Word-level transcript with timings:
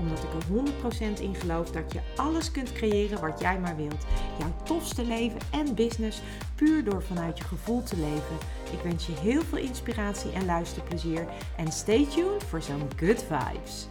Omdat 0.00 0.18
ik 0.18 0.32
er 0.32 1.18
100% 1.18 1.20
in 1.20 1.34
geloof 1.34 1.70
dat 1.70 1.92
je 1.92 2.00
alles 2.16 2.50
kunt 2.50 2.72
creëren 2.72 3.20
wat 3.20 3.40
jij 3.40 3.58
maar 3.58 3.76
wilt. 3.76 4.06
Jouw 4.38 4.52
tofste 4.62 5.04
leven 5.04 5.40
en 5.50 5.74
business 5.74 6.22
puur 6.54 6.84
door 6.84 7.02
vanuit 7.02 7.38
je 7.38 7.44
gevoel 7.44 7.82
te 7.82 7.96
leven. 7.96 8.36
Ik 8.72 8.80
wens 8.82 9.06
je 9.06 9.12
heel 9.12 9.42
veel 9.42 9.58
inspiratie 9.58 10.32
en 10.32 10.44
luisterplezier. 10.44 11.26
En 11.56 11.72
stay 11.72 12.06
tuned 12.06 12.44
voor 12.44 12.62
zo'n 12.62 12.88
good 12.96 13.24
vibes. 13.28 13.86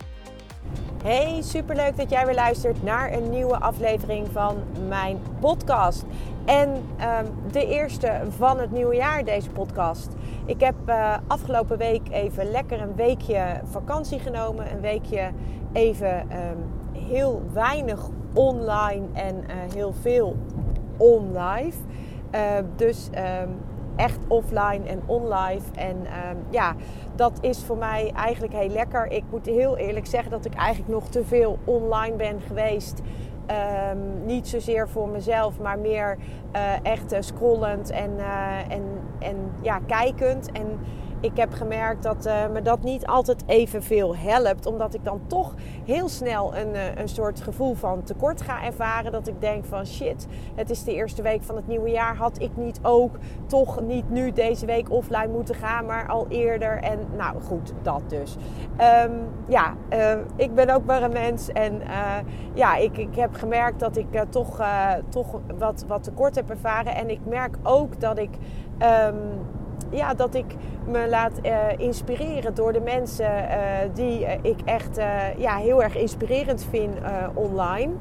Hey, 1.03 1.41
superleuk 1.41 1.97
dat 1.97 2.09
jij 2.09 2.25
weer 2.25 2.35
luistert 2.35 2.83
naar 2.83 3.13
een 3.13 3.29
nieuwe 3.29 3.59
aflevering 3.59 4.27
van 4.31 4.63
mijn 4.87 5.19
podcast. 5.39 6.03
En 6.45 6.69
um, 6.69 7.51
de 7.51 7.65
eerste 7.67 8.21
van 8.37 8.59
het 8.59 8.71
nieuwe 8.71 8.95
jaar, 8.95 9.25
deze 9.25 9.49
podcast. 9.49 10.07
Ik 10.49 10.59
heb 10.59 10.75
uh, 10.85 11.17
afgelopen 11.27 11.77
week 11.77 12.01
even 12.11 12.51
lekker 12.51 12.81
een 12.81 12.95
weekje 12.95 13.61
vakantie 13.63 14.19
genomen. 14.19 14.71
Een 14.71 14.81
weekje 14.81 15.29
even 15.73 16.19
um, 16.21 16.57
heel 16.91 17.41
weinig 17.53 18.09
online 18.33 19.05
en 19.13 19.35
uh, 19.35 19.73
heel 19.73 19.93
veel 19.93 20.35
online. 20.97 21.71
Uh, 22.35 22.41
dus 22.75 23.09
um, 23.43 23.57
echt 23.95 24.19
offline 24.27 24.87
en 24.87 25.01
online. 25.05 25.61
En 25.75 25.97
ja, 26.49 26.75
dat 27.15 27.37
is 27.41 27.63
voor 27.63 27.77
mij 27.77 28.11
eigenlijk 28.15 28.53
heel 28.53 28.69
lekker. 28.69 29.11
Ik 29.11 29.23
moet 29.29 29.45
heel 29.45 29.77
eerlijk 29.77 30.05
zeggen 30.05 30.31
dat 30.31 30.45
ik 30.45 30.53
eigenlijk 30.53 30.91
nog 30.91 31.07
te 31.07 31.25
veel 31.25 31.59
online 31.63 32.15
ben 32.15 32.41
geweest. 32.47 33.01
Um, 33.51 34.25
niet 34.25 34.47
zozeer 34.47 34.89
voor 34.89 35.09
mezelf, 35.09 35.59
maar 35.59 35.79
meer 35.79 36.17
uh, 36.55 36.61
echt 36.83 37.13
uh, 37.13 37.19
scrollend 37.21 37.89
en, 37.89 38.11
uh, 38.17 38.71
en, 38.71 38.83
en 39.19 39.35
ja, 39.61 39.79
kijkend. 39.85 40.51
En 40.51 40.79
ik 41.21 41.37
heb 41.37 41.53
gemerkt 41.53 42.03
dat 42.03 42.25
uh, 42.25 42.47
me 42.53 42.61
dat 42.61 42.83
niet 42.83 43.07
altijd 43.07 43.43
evenveel 43.45 44.15
helpt. 44.15 44.65
Omdat 44.65 44.93
ik 44.93 45.03
dan 45.03 45.21
toch 45.27 45.53
heel 45.85 46.09
snel 46.09 46.55
een, 46.55 46.75
uh, 46.75 46.95
een 46.95 47.09
soort 47.09 47.41
gevoel 47.41 47.73
van 47.73 48.03
tekort 48.03 48.41
ga 48.41 48.63
ervaren. 48.63 49.11
Dat 49.11 49.27
ik 49.27 49.41
denk 49.41 49.65
van 49.65 49.85
shit, 49.85 50.27
het 50.55 50.69
is 50.69 50.83
de 50.83 50.93
eerste 50.93 51.21
week 51.21 51.43
van 51.43 51.55
het 51.55 51.67
nieuwe 51.67 51.89
jaar. 51.89 52.15
Had 52.15 52.41
ik 52.41 52.51
niet 52.55 52.79
ook 52.81 53.17
toch 53.45 53.81
niet 53.81 54.09
nu 54.09 54.31
deze 54.31 54.65
week 54.65 54.91
offline 54.91 55.27
moeten 55.27 55.55
gaan, 55.55 55.85
maar 55.85 56.07
al 56.07 56.25
eerder. 56.29 56.77
En 56.83 56.99
nou 57.17 57.41
goed, 57.41 57.73
dat 57.81 58.01
dus. 58.07 58.35
Um, 59.05 59.27
ja, 59.47 59.73
uh, 59.93 60.13
ik 60.35 60.55
ben 60.55 60.69
ook 60.69 60.85
maar 60.85 61.03
een 61.03 61.13
mens. 61.13 61.49
En 61.49 61.81
ja, 62.53 62.75
ik, 62.75 62.97
ik 62.97 63.15
heb 63.15 63.33
gemerkt 63.33 63.79
dat 63.79 63.97
ik 63.97 64.25
toch, 64.29 64.61
toch 65.09 65.39
wat, 65.57 65.85
wat 65.87 66.03
tekort 66.03 66.35
heb 66.35 66.49
ervaren. 66.49 66.95
En 66.95 67.09
ik 67.09 67.19
merk 67.25 67.55
ook 67.63 67.99
dat 67.99 68.17
ik... 68.17 68.31
Um, 68.79 69.57
ja, 69.89 70.13
dat 70.13 70.35
ik 70.35 70.55
me 70.85 71.09
laat 71.09 71.31
uh, 71.43 71.51
inspireren 71.77 72.55
door 72.55 72.73
de 72.73 72.79
mensen 72.79 73.25
uh, 73.25 73.55
die 73.93 74.21
uh, 74.21 74.31
ik 74.41 74.57
echt 74.65 74.97
ja, 75.37 75.55
heel 75.55 75.83
erg 75.83 75.95
inspirerend 75.95 76.67
vind 76.69 76.97
online. 77.33 77.91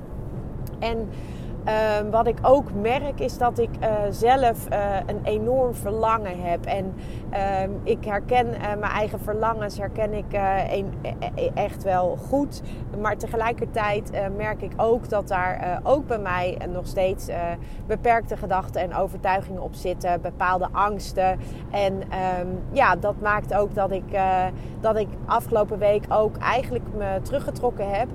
En 0.78 1.08
Uh, 1.68 2.10
wat 2.10 2.26
ik 2.26 2.38
ook 2.42 2.72
merk 2.72 3.20
is 3.20 3.38
dat 3.38 3.58
ik 3.58 3.68
uh, 3.80 3.88
zelf 4.10 4.68
uh, 4.72 4.96
een 5.06 5.20
enorm 5.24 5.74
verlangen 5.74 6.42
heb. 6.42 6.64
En 6.64 6.94
ehm, 7.30 7.70
ik 7.82 8.04
herken 8.04 8.46
mijn 8.60 8.92
eigen 8.92 9.20
verlangens, 9.20 9.78
herken 9.78 10.12
ik 10.12 10.32
een, 10.70 10.92
e, 11.34 11.50
echt 11.54 11.82
wel 11.82 12.18
goed. 12.28 12.62
Maar 13.00 13.16
tegelijkertijd 13.16 14.10
merk 14.36 14.62
ik 14.62 14.72
ook 14.76 15.08
dat 15.08 15.28
daar 15.28 15.80
ook 15.82 16.06
bij 16.06 16.18
mij 16.18 16.58
nog 16.72 16.86
steeds 16.86 17.28
beperkte 17.86 18.36
gedachten 18.36 18.80
en 18.80 18.94
overtuigingen 18.94 19.62
op 19.62 19.74
zitten. 19.74 20.20
Bepaalde 20.20 20.68
angsten. 20.72 21.38
En 21.70 21.94
um, 21.94 22.62
ja, 22.72 22.96
dat 22.96 23.20
maakt 23.20 23.54
ook 23.54 23.74
dat 23.74 23.90
ik, 23.90 24.18
dat 24.80 24.96
ik 24.96 25.08
afgelopen 25.26 25.78
week 25.78 26.04
ook 26.08 26.36
eigenlijk 26.36 26.84
me 26.96 27.20
teruggetrokken 27.22 27.90
heb. 27.90 28.08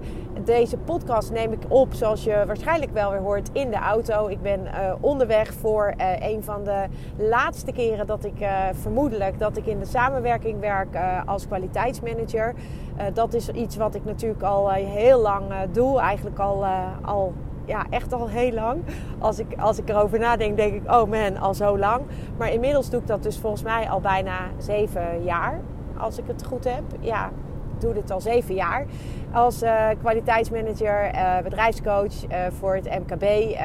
Deze 0.44 0.78
podcast 0.78 1.32
neem 1.32 1.52
ik 1.52 1.64
op, 1.68 1.94
zoals 1.94 2.24
je 2.24 2.44
waarschijnlijk 2.48 2.92
wel 2.92 3.12
weer 3.12 3.20
hoort 3.20 3.43
in 3.52 3.70
de 3.70 3.78
auto. 3.78 4.28
Ik 4.28 4.42
ben 4.42 4.60
uh, 4.60 4.94
onderweg 5.00 5.54
voor 5.54 5.94
uh, 5.98 6.30
een 6.32 6.44
van 6.44 6.64
de 6.64 6.86
laatste 7.18 7.72
keren 7.72 8.08
dat 8.08 8.26
ik 8.26 8.42
uh, 8.42 8.68
vermoedelijk 8.74 9.40
dat 9.40 9.58
ik 9.58 9.66
in 9.66 9.80
de 9.80 9.86
samenwerking 9.86 10.60
werk 10.60 10.98
als 11.26 11.48
kwaliteitsmanager. 11.48 12.54
dat 13.14 13.34
is 13.34 13.50
iets 13.50 13.76
wat 13.76 13.96
ik 13.96 14.06
natuurlijk 14.06 14.44
al 14.44 14.70
heel 14.72 15.22
lang 15.22 15.46
doe. 15.72 16.00
Eigenlijk 16.00 16.40
al, 16.40 16.66
al 17.02 17.34
ja, 17.66 17.86
echt 17.90 18.14
al 18.14 18.30
heel 18.30 18.52
lang. 18.52 18.82
Als 19.20 19.40
ik, 19.40 19.60
als 19.60 19.78
ik 19.78 19.90
erover 19.90 20.20
nadenk, 20.20 20.58
denk 20.58 20.74
ik, 20.74 20.92
oh 20.92 21.10
man, 21.10 21.38
al 21.38 21.54
zo 21.54 21.78
lang. 21.78 22.02
Maar 22.38 22.52
inmiddels 22.52 22.90
doe 22.90 23.02
ik 23.02 23.08
dat 23.08 23.24
dus 23.24 23.38
volgens 23.38 23.64
mij 23.64 23.90
al 23.90 24.00
bijna 24.00 24.38
zeven 24.58 25.24
jaar. 25.24 25.60
Als 25.98 26.18
ik 26.18 26.24
het 26.28 26.46
goed 26.46 26.64
heb. 26.64 26.84
Ja, 27.00 27.32
doe 27.84 27.94
dit 27.94 28.12
al 28.12 28.22
zeven 28.22 28.56
jaar 28.56 28.86
als 29.34 29.64
uh, 29.64 29.90
kwaliteitsmanager, 30.00 31.16
uh, 31.16 31.38
bedrijfscoach 31.44 32.24
uh, 32.24 32.38
voor 32.60 32.76
het 32.76 32.86
MKB. 32.86 33.56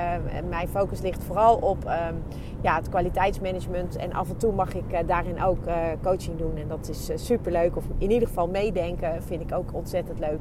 mijn 0.49 0.69
focus 0.69 1.01
ligt 1.01 1.25
vooral 1.25 1.57
op 1.57 1.85
um, 1.85 2.23
ja, 2.61 2.75
het 2.75 2.89
kwaliteitsmanagement. 2.89 3.97
En 3.97 4.13
af 4.13 4.29
en 4.29 4.37
toe 4.37 4.53
mag 4.53 4.75
ik 4.75 5.07
daarin 5.07 5.43
ook 5.43 5.59
coaching 6.03 6.39
doen. 6.39 6.57
En 6.57 6.69
dat 6.69 6.89
is 6.89 7.27
superleuk. 7.27 7.77
Of 7.77 7.85
in 7.99 8.11
ieder 8.11 8.29
geval 8.29 8.49
meedenken 8.49 9.23
vind 9.23 9.41
ik 9.41 9.53
ook 9.53 9.75
ontzettend 9.75 10.19
leuk. 10.19 10.41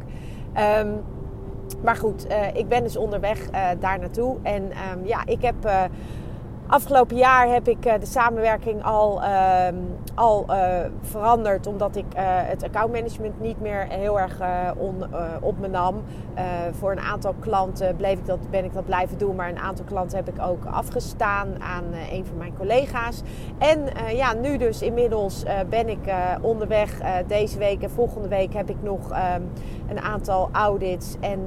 Um, 0.81 1.03
maar 1.83 1.95
goed, 1.95 2.27
ik 2.53 2.67
ben 2.67 2.83
dus 2.83 2.97
onderweg 2.97 3.49
daar 3.79 3.99
naartoe. 3.99 4.37
En 4.41 4.63
um, 4.63 5.05
ja, 5.05 5.25
ik 5.25 5.41
heb 5.41 5.89
Afgelopen 6.69 7.17
jaar 7.17 7.47
heb 7.47 7.67
ik 7.67 7.85
uh, 7.85 7.93
de 7.99 8.05
samenwerking 8.05 8.83
al, 8.83 9.21
uh, 9.23 9.67
al 10.15 10.45
uh, 10.49 10.79
veranderd. 11.01 11.67
Omdat 11.67 11.95
ik 11.95 12.05
uh, 12.05 12.21
het 12.23 12.63
accountmanagement 12.63 13.39
niet 13.39 13.61
meer 13.61 13.87
heel 13.89 14.19
erg 14.19 14.41
op 15.41 15.59
me 15.59 15.67
nam. 15.67 16.03
voor 16.71 16.91
een 16.91 16.99
aantal 16.99 17.33
klanten 17.39 17.95
bleef 17.95 18.17
ik 18.17 18.25
dat, 18.25 18.49
ben 18.49 18.63
ik 18.63 18.73
dat 18.73 18.85
blijven 18.85 19.17
doen. 19.17 19.35
Maar 19.35 19.49
een 19.49 19.59
aantal 19.59 19.85
klanten 19.85 20.17
heb 20.17 20.27
ik 20.27 20.41
ook 20.41 20.65
afgestaan 20.65 21.61
aan 21.61 21.83
een 22.11 22.25
van 22.25 22.37
mijn 22.37 22.53
collega's. 22.57 23.21
En 23.57 23.83
ja, 24.15 24.33
nu 24.33 24.57
dus 24.57 24.81
inmiddels 24.81 25.43
ben 25.69 25.89
ik 25.89 26.13
onderweg. 26.41 26.99
deze 27.27 27.57
week 27.57 27.83
en 27.83 27.89
volgende 27.89 28.27
week 28.27 28.53
heb 28.53 28.69
ik 28.69 28.81
nog 28.81 29.11
ehm, 29.11 29.41
een 29.89 29.99
aantal 29.99 30.49
audits. 30.51 31.15
En 31.19 31.39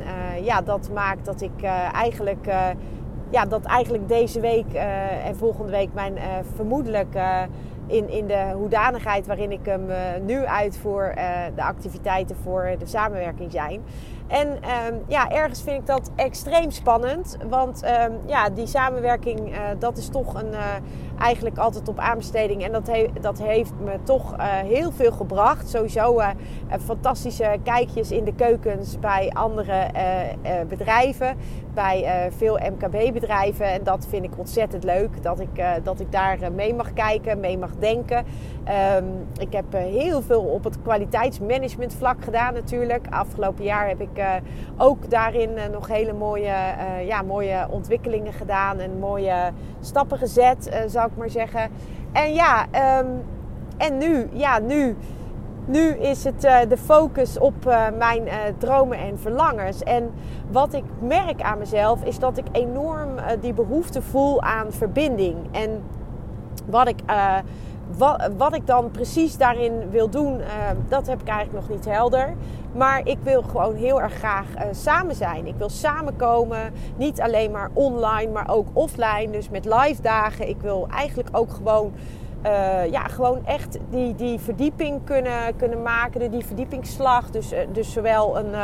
ja, 0.42 0.62
dat 0.62 0.90
maakt 0.92 1.24
dat 1.24 1.40
ik 1.40 1.62
eigenlijk 1.92 2.48
ja, 3.30 3.44
dat 3.44 3.64
eigenlijk 3.64 4.08
deze 4.08 4.40
week 4.40 4.66
uh, 4.74 5.26
en 5.26 5.36
volgende 5.36 5.70
week 5.70 5.88
mijn 5.94 6.16
uh, 6.16 6.22
vermoedelijk 6.54 7.14
uh, 7.14 7.42
in, 7.86 8.08
in 8.08 8.26
de 8.26 8.52
hoedanigheid 8.54 9.26
waarin 9.26 9.52
ik 9.52 9.64
hem 9.64 9.86
nu 10.24 10.44
uitvoer, 10.44 11.12
de 11.54 11.62
activiteiten 11.62 12.36
voor 12.36 12.70
de 12.78 12.86
samenwerking 12.86 13.52
zijn. 13.52 13.80
En 14.30 14.48
um, 14.48 15.02
ja, 15.06 15.30
ergens 15.30 15.62
vind 15.62 15.80
ik 15.80 15.86
dat 15.86 16.10
extreem 16.16 16.70
spannend. 16.70 17.36
Want 17.48 17.84
um, 17.84 18.18
ja, 18.26 18.50
die 18.50 18.66
samenwerking, 18.66 19.52
uh, 19.52 19.58
dat 19.78 19.96
is 19.96 20.08
toch 20.08 20.34
een, 20.34 20.52
uh, 20.52 20.60
eigenlijk 21.18 21.58
altijd 21.58 21.88
op 21.88 21.98
aanbesteding. 21.98 22.64
En 22.64 22.72
dat, 22.72 22.90
dat 23.20 23.38
heeft 23.38 23.72
me 23.84 23.92
toch 24.02 24.36
uh, 24.36 24.44
heel 24.46 24.92
veel 24.92 25.12
gebracht. 25.12 25.68
Sowieso 25.68 26.20
fantastische 26.84 27.56
kijkjes 27.62 28.10
in 28.10 28.24
de 28.24 28.34
keukens 28.34 28.98
bij 28.98 29.30
andere 29.32 29.90
bedrijven. 30.68 31.36
Bij 31.74 32.30
veel 32.36 32.58
MKB-bedrijven. 32.58 33.66
En 33.66 33.82
dat 33.82 34.06
vind 34.08 34.24
ik 34.24 34.38
ontzettend 34.38 34.84
leuk. 34.84 35.22
Dat 35.22 35.40
ik, 35.40 35.64
dat 35.82 36.00
ik 36.00 36.12
daar 36.12 36.38
mee 36.54 36.74
mag 36.74 36.92
kijken, 36.92 37.40
mee 37.40 37.58
mag 37.58 37.70
denken. 37.78 38.24
Um, 38.96 39.26
ik 39.38 39.52
heb 39.52 39.64
heel 39.72 40.22
veel 40.22 40.42
op 40.42 40.64
het 40.64 40.82
kwaliteitsmanagement 40.82 41.94
vlak 41.94 42.24
gedaan 42.24 42.54
natuurlijk. 42.54 43.06
Afgelopen 43.10 43.64
jaar 43.64 43.88
heb 43.88 44.00
ik 44.00 44.19
ook 44.76 45.10
daarin 45.10 45.50
uh, 45.50 45.66
nog 45.72 45.88
hele 45.88 46.12
mooie, 46.12 46.54
uh, 46.78 47.06
ja, 47.06 47.22
mooie 47.22 47.66
ontwikkelingen 47.70 48.32
gedaan 48.32 48.78
en 48.78 48.98
mooie 48.98 49.34
stappen 49.80 50.18
gezet, 50.18 50.84
zou 50.86 51.10
ik 51.10 51.16
maar 51.16 51.30
zeggen. 51.30 51.70
En 52.12 52.32
ja, 52.32 52.66
um, 52.98 53.22
en 53.76 53.98
nu, 53.98 54.28
ja, 54.32 54.58
nu, 54.58 54.96
nu 55.64 55.88
is 55.88 56.24
het 56.24 56.40
de 56.40 56.76
focus 56.76 57.38
op 57.38 57.64
mijn 57.98 58.22
dromen 58.58 58.98
en 58.98 59.18
verlangens. 59.18 59.82
En 59.82 60.10
wat 60.50 60.74
ik 60.74 60.84
merk 61.00 61.42
aan 61.42 61.58
mezelf 61.58 62.04
is 62.04 62.18
dat 62.18 62.38
ik 62.38 62.46
enorm 62.52 63.08
die 63.40 63.52
behoefte 63.52 64.02
voel 64.02 64.42
aan 64.42 64.72
verbinding. 64.72 65.36
En 65.50 65.82
wat 66.66 66.88
ik 66.88 67.00
wat, 67.96 68.30
wat 68.36 68.54
ik 68.54 68.66
dan 68.66 68.90
precies 68.90 69.36
daarin 69.36 69.90
wil 69.90 70.10
doen, 70.10 70.40
dat 70.88 71.06
heb 71.06 71.20
ik 71.20 71.28
eigenlijk 71.28 71.66
nog 71.66 71.76
niet 71.76 71.84
helder. 71.84 72.34
Maar 72.72 73.00
ik 73.06 73.18
wil 73.22 73.42
gewoon 73.42 73.74
heel 73.74 74.00
erg 74.00 74.12
graag 74.12 74.46
samen 74.70 75.14
zijn. 75.14 75.46
Ik 75.46 75.54
wil 75.56 75.68
samenkomen. 75.68 76.72
Niet 76.96 77.20
alleen 77.20 77.50
maar 77.50 77.70
online, 77.72 78.32
maar 78.32 78.48
ook 78.50 78.66
offline. 78.72 79.30
Dus 79.30 79.48
met 79.48 79.64
live 79.64 80.02
dagen. 80.02 80.48
Ik 80.48 80.60
wil 80.60 80.86
eigenlijk 80.90 81.28
ook 81.32 81.50
gewoon 81.50 81.92
uh, 82.46 82.90
ja, 82.90 83.02
gewoon 83.02 83.46
echt 83.46 83.78
die, 83.90 84.14
die 84.14 84.38
verdieping 84.38 85.04
kunnen, 85.04 85.56
kunnen 85.56 85.82
maken, 85.82 86.30
die 86.30 86.46
verdiepingsslag. 86.46 87.30
Dus, 87.30 87.52
dus 87.72 87.92
zowel 87.92 88.38
een 88.38 88.54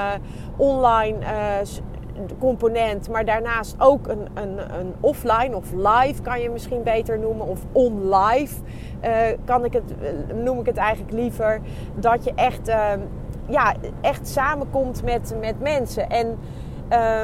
online 0.56 1.18
component, 2.38 3.08
maar 3.08 3.24
daarnaast 3.24 3.74
ook 3.78 4.08
een, 4.08 4.28
een, 4.34 4.78
een 4.78 4.94
offline 5.00 5.56
of 5.56 5.72
live 5.72 6.22
kan 6.22 6.40
je 6.40 6.50
misschien 6.50 6.82
beter 6.82 7.18
noemen, 7.18 7.46
of 7.46 7.60
on-live 7.72 8.54
kan 9.44 9.64
ik 9.64 9.72
het, 9.72 9.94
noem 10.44 10.60
ik 10.60 10.66
het 10.66 10.76
eigenlijk 10.76 11.12
liever. 11.12 11.60
Dat 11.94 12.24
je 12.24 12.32
echt, 12.34 12.72
ja, 13.46 13.74
echt 14.00 14.28
samenkomt 14.28 15.02
met, 15.04 15.34
met 15.40 15.60
mensen. 15.60 16.08
En 16.08 16.38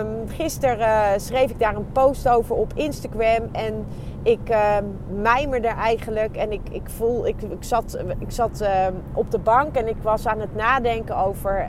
um, 0.00 0.28
gisteren 0.28 1.20
schreef 1.20 1.50
ik 1.50 1.58
daar 1.58 1.76
een 1.76 1.92
post 1.92 2.28
over 2.28 2.56
op 2.56 2.72
Instagram 2.74 3.48
en 3.52 3.86
ik 4.22 4.50
uh, 4.50 4.76
mijmerde 5.08 5.68
eigenlijk 5.68 6.36
en 6.36 6.52
ik, 6.52 6.68
ik 6.70 6.90
voel, 6.90 7.26
ik, 7.26 7.42
ik 7.42 7.64
zat, 7.64 7.98
ik 8.18 8.30
zat 8.30 8.60
uh, 8.62 8.86
op 9.12 9.30
de 9.30 9.38
bank 9.38 9.76
en 9.76 9.88
ik 9.88 9.96
was 10.02 10.26
aan 10.26 10.40
het 10.40 10.54
nadenken 10.54 11.16
over, 11.16 11.68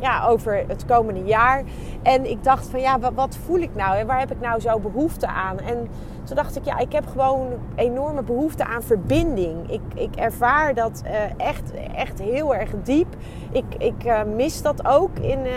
ja, 0.00 0.26
over 0.26 0.64
het 0.68 0.84
komende 0.84 1.24
jaar. 1.24 1.62
En 2.02 2.30
ik 2.30 2.44
dacht 2.44 2.70
van 2.70 2.80
ja, 2.80 2.98
wat, 3.14 3.38
voel 3.44 3.58
ik 3.58 3.74
nou 3.74 3.96
en 3.96 4.06
waar 4.06 4.18
heb 4.18 4.30
ik 4.30 4.40
nou 4.40 4.60
zo 4.60 4.78
behoefte 4.78 5.26
aan? 5.26 5.60
En 5.60 5.88
toen 6.24 6.36
dacht 6.36 6.56
ik, 6.56 6.64
ja, 6.64 6.78
ik 6.78 6.92
heb 6.92 7.06
gewoon 7.06 7.48
enorme 7.74 8.22
behoefte 8.22 8.64
aan 8.64 8.82
verbinding. 8.82 9.70
Ik, 9.70 9.80
ik 9.94 10.16
ervaar 10.16 10.74
dat 10.74 11.02
uh, 11.04 11.46
echt, 11.46 11.72
echt 11.94 12.18
heel 12.18 12.54
erg 12.54 12.70
diep. 12.82 13.16
Ik, 13.52 13.64
ik 13.78 14.04
uh, 14.04 14.20
mis 14.34 14.62
dat 14.62 14.86
ook 14.86 15.18
in, 15.18 15.38
uh, 15.38 15.52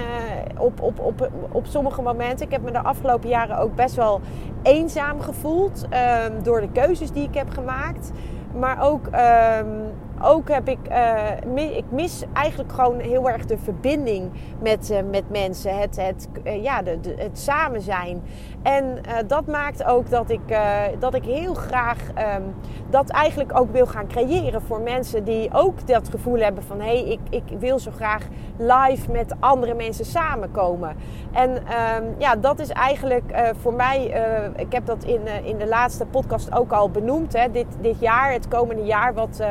op, 0.58 0.82
op, 0.82 1.00
op, 1.00 1.30
op 1.52 1.66
sommige 1.66 2.02
momenten. 2.02 2.46
Ik 2.46 2.52
heb 2.52 2.62
me 2.62 2.72
de 2.72 2.84
afgelopen 2.84 3.30
jaren 3.30 3.58
ook 3.58 3.76
best 3.76 3.96
wel 3.96 4.22
eenzaam 4.64 5.22
gevoeld 5.22 5.86
um, 6.26 6.44
door 6.44 6.62
de 6.62 6.72
keuzes 6.72 7.12
die 7.12 7.24
ik 7.24 7.36
heb 7.36 7.50
gemaakt. 7.50 8.12
Maar 8.60 8.84
ook 8.84 9.06
um, 9.06 9.92
ook 10.24 10.50
heb 10.50 10.70
ik, 10.70 10.80
uh, 10.90 11.76
ik 11.78 11.92
mis 11.92 12.24
eigenlijk 12.34 12.72
gewoon 12.72 13.00
heel 13.00 13.30
erg 13.30 13.46
de 13.46 13.58
verbinding 13.58 14.30
met, 14.62 14.92
uh, 14.92 14.98
met 15.12 15.30
mensen. 15.30 15.78
Het, 15.78 15.96
het, 15.96 16.28
uh, 16.44 16.64
ja, 16.64 16.82
de, 16.82 17.00
het 17.18 17.40
samen 17.40 17.82
zijn. 17.82 18.22
En 18.64 19.02
dat 19.28 19.46
maakt 19.48 19.84
ook 19.84 20.10
dat 20.10 20.30
ik, 20.30 20.58
dat 21.00 21.14
ik 21.14 21.24
heel 21.24 21.54
graag 21.54 21.98
um, 22.08 22.56
dat 22.90 23.10
eigenlijk 23.10 23.60
ook 23.60 23.72
wil 23.72 23.86
gaan 23.88 24.08
creëren 24.08 24.62
voor 24.62 24.82
mensen 24.82 25.24
die 25.24 25.50
ook 25.54 25.88
dat 25.88 26.10
gevoel 26.10 26.40
hebben 26.40 26.64
van 26.64 26.80
hé, 26.80 26.86
hey, 26.86 27.04
ik, 27.04 27.20
ik 27.30 27.60
wil 27.60 27.80
zo 27.80 27.92
graag 27.92 28.28
live 28.58 29.12
met 29.12 29.34
andere 29.40 29.74
mensen 29.74 30.06
samenkomen. 30.06 30.96
En 31.32 31.50
um, 31.50 32.16
ja, 32.18 32.36
dat 32.36 32.60
is 32.60 32.70
eigenlijk 32.70 33.54
voor 33.62 33.74
mij, 33.74 34.14
ik 34.56 34.72
heb 34.72 34.86
dat 34.86 35.04
in, 35.04 35.22
in 35.44 35.58
de 35.58 35.68
laatste 35.68 36.06
podcast 36.06 36.56
ook 36.56 36.72
al 36.72 36.90
benoemd. 36.90 37.34
Hè, 37.34 37.52
dit, 37.52 37.68
dit 37.82 38.00
jaar, 38.00 38.32
het 38.32 38.48
komende 38.48 38.84
jaar, 38.84 39.14
wat, 39.14 39.44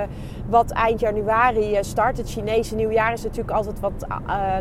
wat 0.48 0.70
eind 0.70 1.00
januari 1.00 1.74
eh, 1.74 1.82
start. 1.82 2.16
Het 2.16 2.30
Chinese 2.30 2.74
nieuwjaar 2.74 3.12
is 3.12 3.22
natuurlijk 3.22 3.56
altijd 3.56 3.80
wat 3.80 4.06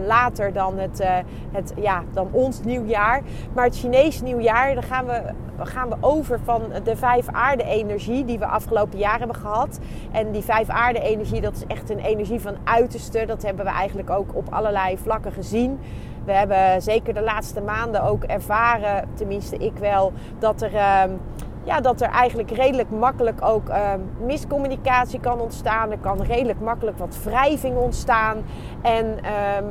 later 0.07 0.53
dan, 0.53 0.77
het, 0.77 1.03
het, 1.51 1.73
ja, 1.75 2.03
dan 2.13 2.27
ons 2.31 2.63
nieuwjaar. 2.63 3.21
Maar 3.53 3.65
het 3.65 3.77
Chinese 3.77 4.23
nieuwjaar, 4.23 4.37
dan 4.43 4.83
gaan 4.83 5.05
we, 5.05 5.21
gaan 5.57 5.89
we 5.89 5.95
over 5.99 6.39
van 6.43 6.61
de 6.83 6.95
vijf 6.95 7.27
aarde-energie 7.27 8.25
die 8.25 8.39
we 8.39 8.45
afgelopen 8.45 8.97
jaar 8.97 9.17
hebben 9.17 9.35
gehad. 9.35 9.79
En 10.11 10.31
die 10.31 10.43
vijf 10.43 10.69
aarde-energie, 10.69 11.41
dat 11.41 11.55
is 11.55 11.65
echt 11.67 11.89
een 11.89 11.99
energie 11.99 12.39
van 12.39 12.55
uiterste. 12.63 13.25
Dat 13.25 13.43
hebben 13.43 13.65
we 13.65 13.71
eigenlijk 13.71 14.09
ook 14.09 14.35
op 14.35 14.47
allerlei 14.49 14.97
vlakken 14.97 15.31
gezien. 15.31 15.79
We 16.25 16.31
hebben 16.31 16.81
zeker 16.81 17.13
de 17.13 17.21
laatste 17.21 17.61
maanden 17.61 18.03
ook 18.03 18.23
ervaren, 18.23 19.09
tenminste 19.13 19.57
ik 19.57 19.77
wel, 19.77 20.13
dat 20.39 20.61
er. 20.61 20.73
Uh, 20.73 21.03
ja, 21.63 21.81
dat 21.81 22.01
er 22.01 22.09
eigenlijk 22.09 22.51
redelijk 22.51 22.89
makkelijk 22.89 23.41
ook 23.41 23.69
uh, 23.69 23.91
miscommunicatie 24.25 25.19
kan 25.19 25.39
ontstaan. 25.39 25.91
Er 25.91 25.97
kan 25.97 26.21
redelijk 26.21 26.59
makkelijk 26.59 26.97
wat 26.97 27.17
wrijving 27.23 27.77
ontstaan. 27.77 28.37
En 28.81 29.05
uh, 29.05 29.29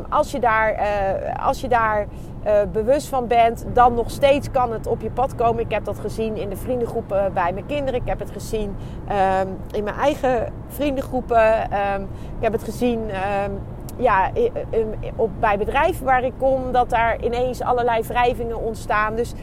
als 0.09 0.31
je 0.31 0.41
daar, 0.41 0.73
uh, 0.73 1.47
als 1.47 1.61
je 1.61 1.69
daar 1.69 2.07
uh, 2.49 2.55
bewust 2.73 3.09
van 3.09 3.27
bent, 3.27 3.65
dan 3.73 3.95
nog 3.95 4.11
steeds 4.11 4.51
kan 4.51 4.73
het 4.73 4.87
op 4.87 5.01
je 5.01 5.11
pad 5.11 5.35
komen. 5.35 5.65
Ik 5.65 5.71
heb 5.71 5.85
dat 5.85 5.99
gezien 5.99 6.37
in 6.37 6.49
de 6.49 6.57
vriendengroepen 6.57 7.33
bij 7.33 7.53
mijn 7.53 7.67
kinderen. 7.67 8.01
Ik 8.01 8.09
heb 8.09 8.19
het 8.19 8.31
gezien 8.31 8.77
ehm, 9.09 9.47
in 9.71 9.85
mijn 9.85 9.97
eigen 9.97 10.53
vriendengroepen. 10.69 11.71
Ehm, 11.71 12.03
ik 12.39 12.43
heb 12.43 12.53
het 12.53 12.63
gezien 12.63 13.01
ja, 13.97 14.31
op, 15.17 15.31
bij 15.41 15.59
bedrijven 15.59 16.05
waar 16.05 16.25
ik 16.25 16.33
kom, 16.39 16.73
dat 16.73 16.91
daar 16.91 17.25
ineens 17.25 17.63
allerlei 17.63 18.03
wrijvingen 18.03 18.59
ontstaan. 18.59 19.15
Dus 19.15 19.35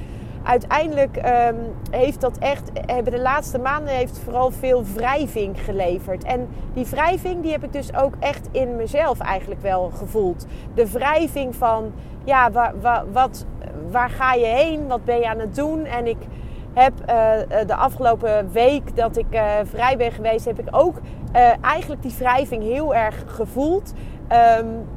uiteindelijk 0.45 1.15
um, 1.15 1.55
heeft 1.91 2.21
dat 2.21 2.37
echt, 2.37 2.71
hebben 2.85 3.13
de 3.13 3.21
laatste 3.21 3.59
maanden 3.59 3.93
heeft 3.93 4.19
vooral 4.19 4.51
veel 4.51 4.83
wrijving 4.93 5.63
geleverd. 5.63 6.23
En 6.23 6.47
die 6.73 6.85
wrijving 6.85 7.41
die 7.41 7.51
heb 7.51 7.63
ik 7.63 7.73
dus 7.73 7.95
ook 7.95 8.13
echt 8.19 8.47
in 8.51 8.75
mezelf 8.75 9.19
eigenlijk 9.19 9.61
wel 9.61 9.91
gevoeld. 9.95 10.45
De 10.73 10.91
wrijving 10.91 11.55
van, 11.55 11.93
ja, 12.23 12.51
wat, 13.11 13.45
waar 13.91 14.09
ga 14.09 14.33
je 14.33 14.45
heen? 14.45 14.87
Wat 14.87 15.05
ben 15.05 15.19
je 15.19 15.29
aan 15.29 15.39
het 15.39 15.55
doen? 15.55 15.85
En 15.85 16.07
ik 16.07 16.17
heb 16.73 16.93
uh, 16.99 17.05
de 17.67 17.75
afgelopen 17.75 18.51
week 18.51 18.95
dat 18.95 19.17
ik 19.17 19.25
uh, 19.31 19.41
vrij 19.63 19.97
ben 19.97 20.11
geweest, 20.11 20.45
heb 20.45 20.59
ik 20.59 20.67
ook 20.71 20.95
eigenlijk 21.61 22.01
die 22.01 22.15
wrijving 22.17 22.63
heel 22.63 22.95
erg 22.95 23.23
gevoeld. 23.27 23.93
Um, 24.59 24.87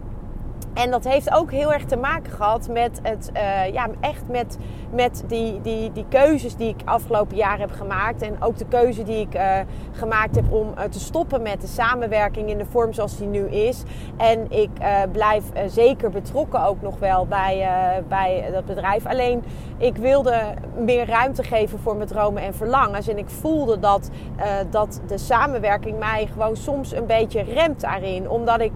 en 0.75 0.91
dat 0.91 1.05
heeft 1.05 1.35
ook 1.35 1.51
heel 1.51 1.73
erg 1.73 1.85
te 1.85 1.97
maken 1.97 2.33
gehad 2.33 2.69
met 2.69 3.01
het, 3.03 3.31
ja, 3.73 3.89
echt 4.01 4.23
met, 4.29 4.59
met 4.91 5.25
die, 5.27 5.61
die, 5.61 5.93
die 5.93 6.05
keuzes 6.09 6.57
die 6.57 6.69
ik 6.69 6.81
afgelopen 6.85 7.37
jaar 7.37 7.59
heb 7.59 7.71
gemaakt. 7.71 8.23
En 8.23 8.43
ook 8.43 8.59
de 8.59 8.67
keuze 8.69 9.03
die 9.03 9.21
ik 9.21 9.35
uh, 9.35 9.59
gemaakt 9.93 10.35
heb 10.35 10.53
om 10.53 10.69
uh, 10.69 10.85
te 10.85 11.01
stoppen 11.01 11.43
met 11.43 11.61
de 11.61 11.67
samenwerking 11.67 12.51
in 12.51 12.59
de 12.59 12.65
vorm 12.65 12.93
zoals 12.93 13.17
die 13.17 13.27
nu 13.27 13.47
is. 13.47 13.83
En 14.17 14.51
ik 14.51 14.71
blijf 15.13 15.45
zeker 15.67 16.11
betrokken 16.11 16.65
ook 16.65 16.83
nog 16.83 16.99
wel 16.99 17.27
bij, 17.27 17.69
bij 18.09 18.49
dat 18.53 18.67
bedrijf. 18.67 19.07
Alleen 19.07 19.45
ik 19.79 19.97
wilde 19.97 20.41
meer 20.77 21.07
ruimte 21.07 21.43
geven 21.43 21.79
voor 21.79 21.97
mijn 21.97 22.09
dromen 22.09 22.43
en 22.43 22.55
verlangens. 22.55 23.09
En 23.09 23.19
ik 23.19 23.29
voelde 23.29 23.79
dat, 23.79 24.11
dat 24.71 25.01
de 25.07 25.19
samenwerking 25.19 25.99
mij 25.99 26.29
gewoon 26.33 26.57
soms 26.57 26.93
een 26.93 27.07
beetje 27.07 27.43
remt 27.43 27.81
daarin. 27.81 28.31
Omdat 28.31 28.61
ik 28.61 28.73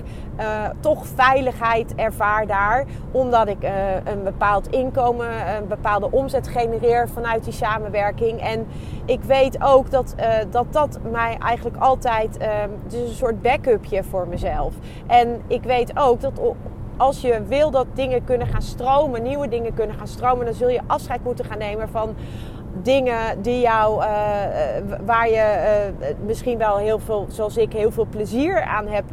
toch 0.80 1.06
veiligheid 1.06 1.94
ervaar 1.94 2.46
daar. 2.46 2.84
Omdat 3.10 3.48
ik 3.48 3.62
een 4.04 4.22
bepaald 4.22 4.66
inkomen, 4.66 5.56
een 5.56 5.68
bepaalde 6.02 6.22
omzet 6.22 6.48
genereer 6.48 7.08
vanuit 7.08 7.44
die 7.44 7.52
samenwerking. 7.52 8.40
En 8.40 8.66
ik 9.04 9.22
weet 9.22 9.62
ook 9.62 9.90
dat 9.90 10.14
uh, 10.18 10.34
dat, 10.50 10.66
dat 10.70 10.98
mij 11.10 11.36
eigenlijk 11.38 11.76
altijd. 11.76 12.38
Uh, 12.40 12.48
is 12.88 13.08
een 13.08 13.14
soort 13.14 13.42
backupje 13.42 14.04
voor 14.04 14.28
mezelf. 14.28 14.74
En 15.06 15.40
ik 15.46 15.62
weet 15.62 15.92
ook 15.94 16.20
dat 16.20 16.40
als 16.96 17.20
je 17.20 17.42
wil 17.46 17.70
dat 17.70 17.86
dingen 17.94 18.24
kunnen 18.24 18.46
gaan 18.46 18.62
stromen, 18.62 19.22
nieuwe 19.22 19.48
dingen 19.48 19.74
kunnen 19.74 19.96
gaan 19.96 20.08
stromen, 20.08 20.44
dan 20.44 20.54
zul 20.54 20.68
je 20.68 20.80
afscheid 20.86 21.24
moeten 21.24 21.44
gaan 21.44 21.58
nemen 21.58 21.88
van 21.88 22.14
dingen 22.82 23.42
die 23.42 23.60
jou, 23.60 24.02
uh, 24.02 24.08
waar 25.04 25.28
je 25.28 25.92
uh, 26.00 26.06
misschien 26.26 26.58
wel 26.58 26.76
heel 26.76 26.98
veel, 26.98 27.26
zoals 27.28 27.56
ik, 27.56 27.72
heel 27.72 27.90
veel 27.90 28.06
plezier 28.10 28.62
aan 28.62 28.86
heb 28.86 29.04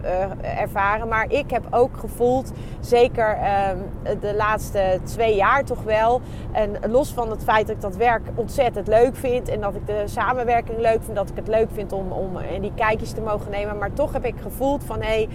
ervaren. 0.41 1.07
Maar 1.07 1.31
ik 1.31 1.51
heb 1.51 1.67
ook 1.69 1.97
gevoeld, 1.97 2.51
zeker 2.79 3.37
ehm, 3.37 3.77
de 4.19 4.35
laatste 4.35 4.99
twee 5.03 5.35
jaar 5.35 5.63
toch 5.63 5.83
wel. 5.83 6.21
En 6.51 6.77
los 6.87 7.13
van 7.13 7.29
het 7.29 7.43
feit 7.43 7.67
dat 7.67 7.75
ik 7.75 7.81
dat 7.81 7.95
werk 7.95 8.21
ontzettend 8.35 8.87
leuk 8.87 9.15
vind. 9.15 9.47
En 9.47 9.61
dat 9.61 9.75
ik 9.75 9.87
de 9.87 10.03
samenwerking 10.05 10.79
leuk 10.79 11.03
vind. 11.03 11.15
Dat 11.15 11.29
ik 11.29 11.35
het 11.35 11.47
leuk 11.47 11.69
vind 11.73 11.91
om, 11.91 12.11
om 12.11 12.37
in 12.37 12.61
die 12.61 12.73
kijkjes 12.75 13.11
te 13.11 13.21
mogen 13.21 13.51
nemen. 13.51 13.77
Maar 13.77 13.93
toch 13.93 14.13
heb 14.13 14.25
ik 14.25 14.35
gevoeld 14.41 14.83
van 14.83 15.01
hé, 15.01 15.07
hey, 15.07 15.27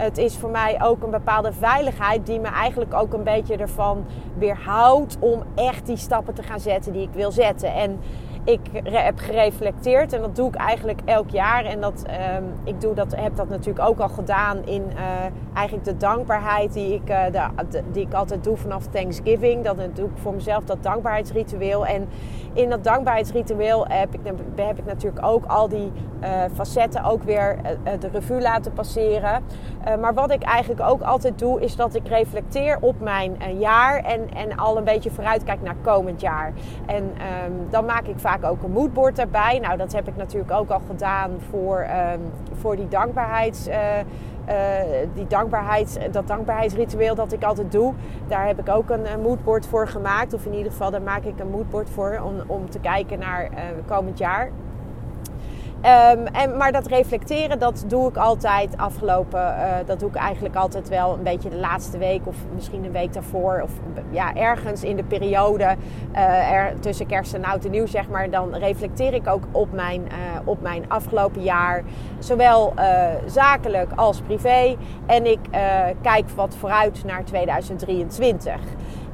het 0.00 0.18
is 0.18 0.36
voor 0.36 0.50
mij 0.50 0.82
ook 0.82 1.02
een 1.02 1.10
bepaalde 1.10 1.52
veiligheid 1.52 2.26
die 2.26 2.40
me 2.40 2.48
eigenlijk 2.48 2.94
ook 2.94 3.12
een 3.12 3.24
beetje 3.24 3.56
ervan 3.56 4.04
weerhoudt 4.38 5.16
om 5.18 5.42
echt 5.54 5.86
die 5.86 5.96
stappen 5.96 6.34
te 6.34 6.42
gaan 6.42 6.60
zetten 6.60 6.92
die 6.92 7.02
ik 7.02 7.12
wil 7.12 7.30
zetten. 7.30 7.74
En 7.74 8.00
ik 8.50 8.82
heb 8.82 9.18
gereflecteerd 9.18 10.12
en 10.12 10.20
dat 10.20 10.36
doe 10.36 10.48
ik 10.48 10.54
eigenlijk 10.54 11.00
elk 11.04 11.30
jaar. 11.30 11.64
En 11.64 11.80
dat, 11.80 12.04
um, 12.38 12.44
ik 12.64 12.80
doe 12.80 12.94
dat, 12.94 13.16
heb 13.16 13.36
dat 13.36 13.48
natuurlijk 13.48 13.88
ook 13.88 13.98
al 13.98 14.08
gedaan 14.08 14.66
in 14.66 14.82
uh, 14.94 15.00
eigenlijk 15.54 15.86
de 15.86 15.96
dankbaarheid 15.96 16.72
die 16.72 16.94
ik, 16.94 17.06
de, 17.06 17.82
die 17.92 18.06
ik 18.06 18.14
altijd 18.14 18.44
doe 18.44 18.56
vanaf 18.56 18.86
Thanksgiving. 18.86 19.64
Dat 19.64 19.76
doe 19.94 20.06
ik 20.06 20.18
voor 20.22 20.34
mezelf, 20.34 20.64
dat 20.64 20.82
dankbaarheidsritueel. 20.82 21.86
En 21.86 22.08
in 22.52 22.70
dat 22.70 22.84
dankbaarheidsritueel 22.84 23.86
heb 23.86 24.14
ik, 24.14 24.20
heb 24.54 24.78
ik 24.78 24.84
natuurlijk 24.84 25.26
ook 25.26 25.44
al 25.46 25.68
die 25.68 25.92
facetten 26.54 27.04
ook 27.04 27.22
weer 27.22 27.56
de 28.00 28.08
revue 28.12 28.40
laten 28.40 28.72
passeren. 28.72 29.42
maar 30.00 30.14
wat 30.14 30.30
ik 30.30 30.42
eigenlijk 30.42 30.80
ook 30.82 31.02
altijd 31.02 31.38
doe, 31.38 31.60
is 31.60 31.76
dat 31.76 31.94
ik 31.94 32.08
reflecteer 32.08 32.78
op 32.80 33.00
mijn 33.00 33.36
jaar 33.58 34.04
en, 34.04 34.34
en 34.34 34.56
al 34.56 34.76
een 34.76 34.84
beetje 34.84 35.10
vooruitkijk 35.10 35.62
naar 35.62 35.76
komend 35.82 36.20
jaar. 36.20 36.52
En 36.86 37.04
um, 37.04 37.66
dan 37.70 37.84
maak 37.84 38.06
ik 38.06 38.18
vaak 38.18 38.39
ook 38.44 38.62
een 38.62 38.70
moodboard 38.70 39.18
erbij. 39.18 39.58
Nou, 39.58 39.76
dat 39.76 39.92
heb 39.92 40.08
ik 40.08 40.16
natuurlijk 40.16 40.52
ook 40.52 40.70
al 40.70 40.80
gedaan 40.86 41.30
voor, 41.50 41.78
ehm, 41.78 42.18
voor 42.60 42.76
die 42.76 42.88
dankbaarheids... 42.88 43.68
die 45.14 45.26
dankbaarheids, 45.26 45.96
dat 46.10 46.26
dankbaarheidsritueel 46.26 47.14
dat 47.14 47.32
ik 47.32 47.44
altijd 47.44 47.72
doe. 47.72 47.94
Daar 48.28 48.46
heb 48.46 48.58
ik 48.58 48.68
ook 48.68 48.90
een, 48.90 49.12
een 49.12 49.20
moodboard 49.20 49.66
voor 49.66 49.88
gemaakt. 49.88 50.34
Of 50.34 50.46
in 50.46 50.54
ieder 50.54 50.72
geval, 50.72 50.90
daar 50.90 51.02
maak 51.02 51.24
ik 51.24 51.40
een 51.40 51.50
moodboard 51.50 51.90
voor 51.90 52.20
om, 52.24 52.34
om 52.46 52.70
te 52.70 52.78
kijken 52.78 53.18
naar 53.18 53.48
komend 53.86 54.18
jaar. 54.18 54.50
Um, 55.84 56.26
en, 56.26 56.56
maar 56.56 56.72
dat 56.72 56.86
reflecteren, 56.86 57.58
dat 57.58 57.84
doe 57.86 58.08
ik 58.08 58.16
altijd 58.16 58.76
afgelopen. 58.76 59.40
Uh, 59.40 59.74
dat 59.86 60.00
doe 60.00 60.08
ik 60.08 60.14
eigenlijk 60.14 60.54
altijd 60.54 60.88
wel 60.88 61.14
een 61.14 61.22
beetje 61.22 61.48
de 61.48 61.56
laatste 61.56 61.98
week 61.98 62.20
of 62.24 62.36
misschien 62.54 62.84
een 62.84 62.92
week 62.92 63.12
daarvoor. 63.12 63.60
Of 63.62 63.70
ja, 64.10 64.34
ergens 64.34 64.82
in 64.82 64.96
de 64.96 65.04
periode 65.04 65.76
uh, 66.14 66.52
er, 66.52 66.80
tussen 66.80 67.06
kerst 67.06 67.34
en 67.34 67.44
oud 67.44 67.70
nieuw, 67.70 67.86
zeg 67.86 68.08
maar. 68.08 68.30
Dan 68.30 68.54
reflecteer 68.54 69.14
ik 69.14 69.26
ook 69.26 69.44
op 69.50 69.72
mijn, 69.72 70.00
uh, 70.02 70.08
op 70.44 70.60
mijn 70.62 70.84
afgelopen 70.88 71.42
jaar. 71.42 71.82
Zowel 72.18 72.74
zakelijk 73.26 73.92
als 73.94 74.20
privé. 74.20 74.76
En 75.06 75.26
ik 75.26 75.40
kijk 76.02 76.30
wat 76.34 76.54
vooruit 76.56 77.04
naar 77.04 77.24
2023. 77.24 78.54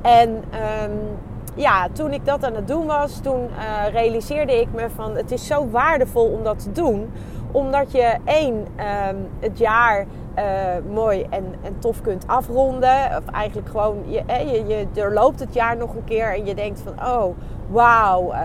En. 0.02 0.44
Um, 0.84 1.34
ja, 1.56 1.88
toen 1.92 2.12
ik 2.12 2.24
dat 2.24 2.44
aan 2.44 2.54
het 2.54 2.68
doen 2.68 2.86
was, 2.86 3.20
toen 3.20 3.48
uh, 3.48 3.92
realiseerde 3.92 4.60
ik 4.60 4.68
me 4.74 4.90
van 4.90 5.16
het 5.16 5.30
is 5.30 5.46
zo 5.46 5.68
waardevol 5.68 6.26
om 6.26 6.42
dat 6.42 6.58
te 6.62 6.72
doen. 6.72 7.10
Omdat 7.52 7.92
je 7.92 8.16
één, 8.24 8.54
um, 8.54 9.28
het 9.40 9.58
jaar 9.58 10.06
uh, 10.38 10.44
mooi 10.92 11.26
en, 11.30 11.54
en 11.62 11.78
tof 11.78 12.00
kunt 12.00 12.26
afronden. 12.26 13.16
Of 13.16 13.32
eigenlijk 13.32 13.68
gewoon, 13.68 14.02
je, 14.06 14.22
je, 14.26 14.66
je 14.66 14.86
doorloopt 14.92 15.40
het 15.40 15.54
jaar 15.54 15.76
nog 15.76 15.94
een 15.94 16.04
keer 16.04 16.34
en 16.34 16.44
je 16.44 16.54
denkt 16.54 16.80
van 16.80 17.06
oh, 17.06 17.36
wauw, 17.68 18.32
uh, 18.32 18.38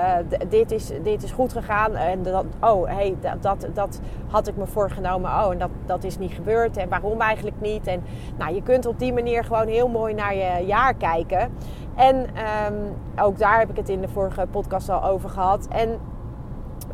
dit, 0.49 0.71
is, 0.71 0.91
dit 1.03 1.23
is 1.23 1.31
goed 1.31 1.53
gegaan. 1.53 1.95
En 1.95 2.23
dat, 2.23 2.45
oh, 2.59 2.87
hey, 2.87 3.15
dat, 3.19 3.43
dat, 3.43 3.67
dat 3.73 3.99
had 4.27 4.47
ik 4.47 4.55
me 4.55 4.65
voorgenomen. 4.65 5.31
Oh, 5.31 5.51
en 5.51 5.57
dat, 5.57 5.69
dat 5.85 6.03
is 6.03 6.17
niet 6.17 6.33
gebeurd. 6.33 6.77
En 6.77 6.89
waarom 6.89 7.21
eigenlijk 7.21 7.61
niet? 7.61 7.87
En 7.87 8.03
nou, 8.37 8.55
je 8.55 8.63
kunt 8.63 8.85
op 8.85 8.99
die 8.99 9.13
manier 9.13 9.43
gewoon 9.43 9.67
heel 9.67 9.87
mooi 9.87 10.13
naar 10.13 10.35
je 10.35 10.65
jaar 10.65 10.93
kijken. 10.93 11.51
En 11.95 12.15
um, 12.17 12.95
ook 13.21 13.37
daar 13.37 13.59
heb 13.59 13.69
ik 13.69 13.77
het 13.77 13.89
in 13.89 14.01
de 14.01 14.07
vorige 14.07 14.47
podcast 14.51 14.89
al 14.89 15.03
over 15.03 15.29
gehad. 15.29 15.67
En 15.67 15.99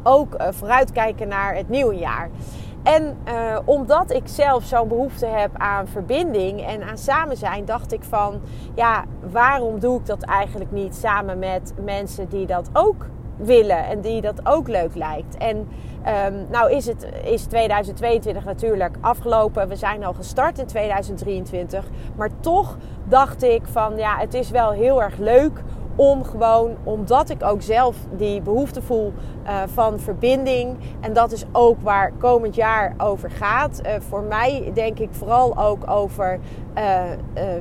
ook 0.04 0.34
uh, 0.34 0.48
vooruitkijken 0.52 1.28
naar 1.28 1.56
het 1.56 1.70
nieuwe 1.70 1.96
jaar. 1.96 2.30
En 2.84 3.18
uh, 3.28 3.60
omdat 3.66 4.12
ik 4.12 4.28
zelf 4.28 4.64
zo'n 4.64 4.88
behoefte 4.88 5.26
heb 5.26 5.52
aan 5.58 5.88
verbinding 5.88 6.66
en 6.66 6.84
aan 6.84 6.98
samen 6.98 7.38
zijn, 7.38 7.66
dacht 7.66 7.94
ik 7.94 8.04
van, 8.04 8.42
ja, 8.76 9.04
waarom 9.32 9.80
doe 9.80 10.00
ik 10.00 10.06
dat 10.06 10.24
eigenlijk 10.24 10.72
niet 10.72 10.96
samen 10.96 11.40
met 11.40 11.74
mensen 11.84 12.30
die 12.30 12.46
dat 12.46 12.70
ook 12.74 13.06
willen 13.36 13.86
en 13.86 14.02
die 14.02 14.22
dat 14.22 14.40
ook 14.44 14.68
leuk 14.68 14.96
lijkt? 14.96 15.38
En 15.38 15.68
um, 16.08 16.46
nou 16.50 16.72
is, 16.72 16.86
het, 16.86 17.08
is 17.24 17.44
2022 17.44 18.46
natuurlijk 18.46 18.96
afgelopen. 19.02 19.68
We 19.68 19.76
zijn 19.76 20.04
al 20.04 20.14
gestart 20.14 20.60
in 20.60 20.66
2023. 20.66 21.86
Maar 22.16 22.30
toch 22.40 22.78
dacht 23.04 23.44
ik 23.44 23.62
van, 23.72 23.98
ja, 23.98 24.18
het 24.18 24.34
is 24.34 24.50
wel 24.50 24.72
heel 24.72 25.02
erg 25.02 25.18
leuk 25.18 25.64
om 25.96 26.24
gewoon, 26.24 26.76
omdat 26.84 27.30
ik 27.30 27.44
ook 27.44 27.62
zelf 27.62 27.96
die 28.18 28.42
behoefte 28.42 28.82
voel 28.82 29.14
uh, 29.48 29.62
van 29.74 30.00
verbinding. 30.00 30.78
En 31.00 31.14
dat 31.14 31.32
is 31.32 31.46
ook 31.52 31.82
waar 31.82 32.12
komend 32.18 32.56
jaar 32.56 32.94
over 32.98 33.32
gaat. 33.32 33.82
Uh, 33.86 33.92
voor 34.10 34.22
mij 34.22 34.72
denk 34.74 35.00
ik 35.00 35.10
vooral 35.12 35.58
ook 35.58 35.90
over 35.90 36.40
uh, 36.78 37.02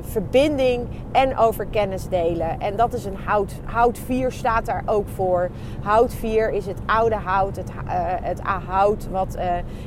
verbinding 0.01 0.87
en 1.11 1.37
over 1.37 1.65
kennis 1.65 2.07
delen. 2.07 2.59
En 2.59 2.75
dat 2.75 2.93
is 2.93 3.05
een 3.05 3.17
hout. 3.25 3.53
Hout 3.63 3.99
4 3.99 4.31
staat 4.31 4.65
daar 4.65 4.83
ook 4.85 5.07
voor. 5.07 5.49
Hout 5.81 6.13
4 6.13 6.49
is 6.49 6.65
het 6.65 6.79
oude 6.85 7.15
hout, 7.15 7.55
het, 7.55 7.71
het 8.21 8.39
hout 8.67 9.07
wat, 9.11 9.37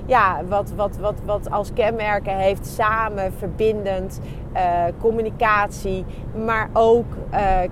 ja, 0.06 0.44
wat, 0.44 0.72
wat, 0.76 0.96
wat, 0.96 1.14
wat 1.24 1.50
als 1.50 1.72
kenmerken 1.72 2.36
heeft 2.36 2.66
samen, 2.66 3.32
verbindend, 3.32 4.20
communicatie, 5.00 6.04
maar 6.44 6.70
ook 6.72 7.06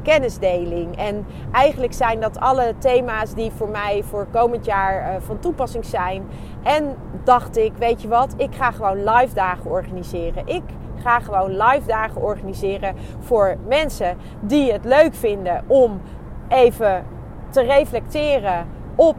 kennisdeling. 0.02 0.96
En 0.96 1.26
eigenlijk 1.52 1.92
zijn 1.92 2.20
dat 2.20 2.40
alle 2.40 2.74
thema's 2.78 3.34
die 3.34 3.50
voor 3.50 3.68
mij 3.68 4.02
voor 4.02 4.17
komend 4.26 4.64
jaar 4.64 5.22
van 5.22 5.38
toepassing 5.38 5.84
zijn. 5.84 6.28
En 6.62 6.96
dacht 7.24 7.56
ik, 7.56 7.72
weet 7.78 8.02
je 8.02 8.08
wat, 8.08 8.34
ik 8.36 8.54
ga 8.54 8.70
gewoon 8.70 9.04
live 9.04 9.34
dagen 9.34 9.70
organiseren. 9.70 10.46
Ik 10.46 10.62
ga 11.02 11.20
gewoon 11.20 11.50
live 11.50 11.86
dagen 11.86 12.22
organiseren 12.22 12.94
voor 13.18 13.56
mensen 13.66 14.16
die 14.40 14.72
het 14.72 14.84
leuk 14.84 15.14
vinden 15.14 15.64
om 15.66 16.00
even 16.48 17.04
te 17.50 17.62
reflecteren 17.62 18.66
op 18.94 19.16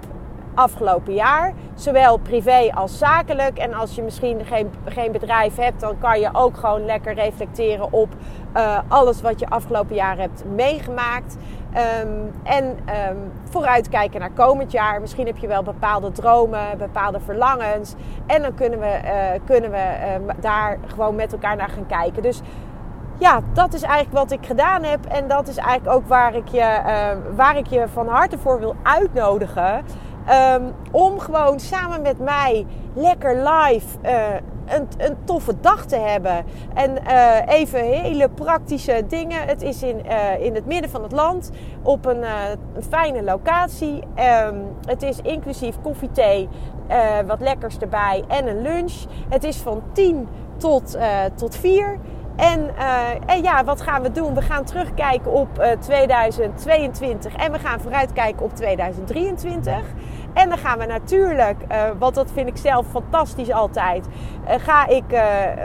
afgelopen 0.54 1.14
jaar. 1.14 1.54
Zowel 1.74 2.18
privé 2.18 2.72
als 2.74 2.98
zakelijk. 2.98 3.58
En 3.58 3.74
als 3.74 3.96
je 3.96 4.02
misschien 4.02 4.46
geen, 4.46 4.70
geen 4.86 5.12
bedrijf 5.12 5.56
hebt, 5.56 5.80
dan 5.80 5.98
kan 5.98 6.20
je 6.20 6.30
ook 6.34 6.58
gewoon 6.58 6.86
lekker 6.86 7.14
reflecteren 7.14 7.94
op 7.94 8.10
uh, 8.56 8.80
alles 8.88 9.22
wat 9.22 9.40
je 9.40 9.50
afgelopen 9.50 9.96
jaar 9.96 10.18
hebt 10.18 10.44
meegemaakt. 10.56 11.38
Um, 11.76 12.32
en 12.44 12.66
um, 12.66 13.32
vooruitkijken 13.50 14.20
naar 14.20 14.32
komend 14.32 14.72
jaar. 14.72 15.02
Misschien 15.02 15.26
heb 15.26 15.38
je 15.38 15.48
wel 15.48 15.64
bepaalde 15.64 16.12
dromen, 16.12 16.78
bepaalde 16.78 17.20
verlangens. 17.20 17.96
En 18.26 18.42
dan 18.42 18.56
kunnen 18.56 18.80
we, 18.80 19.00
uh, 19.04 19.40
kunnen 19.46 19.72
we 19.72 19.78
uh, 20.28 20.34
daar 20.42 20.78
gewoon 20.88 21.16
met 21.16 21.32
elkaar 21.32 21.56
naar 21.56 21.70
gaan 21.70 21.86
kijken. 21.86 22.22
Dus 22.22 22.42
ja, 23.18 23.40
dat 23.54 23.74
is 23.74 23.82
eigenlijk 23.82 24.18
wat 24.18 24.32
ik 24.32 24.46
gedaan 24.46 24.84
heb. 24.84 25.06
En 25.06 25.28
dat 25.28 25.48
is 25.48 25.58
eigenlijk 25.58 25.98
ook 25.98 26.08
waar 26.08 26.36
ik 26.36 26.48
je, 26.48 26.82
waar 27.36 27.58
ik 27.58 27.68
je 27.68 27.88
van 27.88 28.08
harte 28.08 28.38
voor 28.38 28.60
wil 28.60 28.76
uitnodigen. 28.84 29.84
Um, 30.32 30.74
om 30.92 31.20
gewoon 31.20 31.60
samen 31.60 32.02
met 32.02 32.20
mij 32.20 32.66
lekker 32.94 33.36
live 33.36 33.86
uh, 34.06 34.28
een, 34.66 34.88
een, 34.98 35.18
toffe 35.24 35.54
dag 35.62 35.86
te 35.86 35.96
hebben. 35.96 36.46
En 36.74 36.98
uh, 37.08 37.36
even 37.48 37.80
hele 37.80 38.30
praktische 38.30 39.04
dingen. 39.08 39.48
Het 39.48 39.62
is 39.62 39.84
in, 39.84 40.02
uh, 40.06 40.46
in 40.46 40.56
het 40.56 40.66
midden 40.66 40.90
van 40.90 41.04
het 41.04 41.12
land 41.12 41.52
op 41.82 42.06
een, 42.06 42.24
een 42.76 42.84
fijne 42.90 43.24
locatie. 43.24 44.04
Um, 44.46 44.76
het 44.86 45.04
is 45.04 45.22
inclusief 45.22 45.76
koffie, 45.82 46.12
thee, 46.12 46.50
wat 47.28 47.40
lekkers 47.40 47.78
erbij 47.78 48.24
en 48.28 48.48
een 48.48 48.62
lunch. 48.62 48.94
Het 49.30 49.44
is 49.44 49.58
van 49.58 49.82
10 49.94 50.28
tot, 50.58 50.98
tot 51.36 51.56
4. 51.56 51.98
En, 52.36 52.70
en, 53.26 53.44
ja, 53.44 53.64
wat 53.64 53.82
gaan 53.82 54.02
we 54.02 54.12
doen? 54.12 54.34
We 54.34 54.42
gaan 54.42 54.64
terugkijken 54.64 55.32
op 55.32 55.48
uh, 55.60 55.72
2022 55.80 57.36
en 57.36 57.52
we 57.52 57.60
gaan 57.60 57.80
vooruitkijken 57.80 58.46
op 58.46 58.56
2023. 58.56 59.74
En 60.34 60.50
dan 60.50 60.58
gaan 60.58 60.78
we 60.78 60.86
natuurlijk, 60.86 61.58
uh, 61.72 61.82
want 61.98 62.16
dat 62.16 62.32
vind 62.32 62.48
ik 62.48 62.58
zelf 62.58 62.88
fantastisch 62.88 63.52
altijd, 63.52 64.08
uh, 64.48 64.54
ga 64.58 64.88
ik 64.88 65.04
uh, 65.12 65.22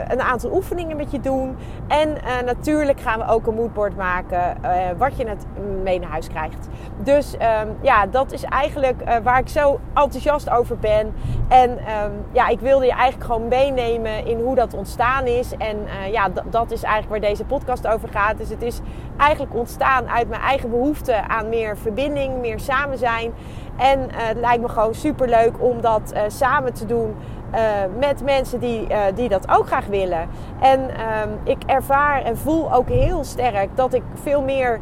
een 0.07 0.21
aantal 0.21 0.53
oefeningen 0.53 0.97
met 0.97 1.11
je 1.11 1.19
doen. 1.19 1.57
En 1.87 2.17
natuurlijk 2.45 3.01
gaan 3.01 3.19
we 3.19 3.27
ook 3.27 3.47
een 3.47 3.55
moodboard 3.55 3.95
maken 3.95 4.57
wat 4.97 5.17
je 5.17 5.23
net 5.23 5.45
mee 5.83 5.99
naar 5.99 6.09
huis 6.09 6.27
krijgt. 6.27 6.67
Dus 6.97 7.33
um, 7.33 7.75
ja, 7.81 8.05
dat 8.05 8.31
is 8.31 8.43
eigenlijk 8.43 9.03
waar 9.23 9.39
ik 9.39 9.47
zo 9.47 9.79
enthousiast 9.93 10.49
over 10.49 10.77
ben. 10.77 11.13
En 11.47 11.69
um, 11.69 12.11
ja, 12.31 12.47
ik 12.47 12.59
wilde 12.59 12.85
je 12.85 12.91
eigenlijk 12.91 13.31
gewoon 13.31 13.47
meenemen 13.47 14.25
in 14.25 14.39
hoe 14.39 14.55
dat 14.55 14.73
ontstaan 14.73 15.25
is. 15.25 15.57
En 15.57 15.77
ja, 16.11 16.29
dat 16.49 16.71
is 16.71 16.83
eigenlijk 16.83 17.21
waar 17.21 17.29
deze 17.29 17.45
podcast 17.45 17.87
over 17.87 18.09
gaat. 18.09 18.37
Dus 18.37 18.49
het 18.49 18.61
is 18.61 18.79
eigenlijk 19.17 19.55
ontstaan 19.55 20.09
uit 20.09 20.29
mijn 20.29 20.41
eigen 20.41 20.69
behoefte 20.69 21.27
aan 21.27 21.49
meer 21.49 21.77
verbinding, 21.77 22.39
meer 22.41 22.59
samen 22.59 22.97
zijn. 22.97 23.33
En 23.77 23.99
uh, 23.99 24.05
het 24.15 24.37
lijkt 24.37 24.61
me 24.61 24.69
gewoon 24.69 24.93
super 24.95 25.29
leuk 25.29 25.61
om 25.61 25.81
dat 25.81 26.13
uh, 26.13 26.21
samen 26.27 26.73
te 26.73 26.85
doen 26.85 27.15
uh, 27.53 27.59
met 27.99 28.23
mensen 28.23 28.59
die, 28.59 28.87
die 29.15 29.29
dat 29.29 29.49
ook 29.49 29.67
graag 29.67 29.85
willen. 29.85 30.27
En 30.61 30.89
ehm, 30.89 31.29
ik 31.43 31.57
ervaar 31.65 32.21
en 32.21 32.37
voel 32.37 32.73
ook 32.73 32.87
heel 32.87 33.23
sterk 33.23 33.69
dat 33.75 33.93
ik 33.93 34.03
veel 34.13 34.41
meer 34.41 34.79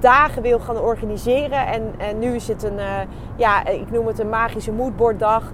dagen 0.00 0.42
wil 0.42 0.58
gaan 0.58 0.78
organiseren. 0.80 1.66
En, 1.66 1.94
en 1.98 2.18
nu 2.18 2.34
is 2.34 2.48
het 2.48 2.62
een, 2.62 2.78
ja, 3.36 3.66
ik 3.66 3.90
noem 3.90 4.06
het 4.06 4.18
een 4.18 4.28
magische 4.28 4.72
moodboarddag. 4.72 5.52